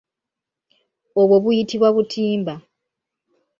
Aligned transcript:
Obwo 1.21 1.35
buyitibwa 1.43 1.89
butimba. 1.95 2.53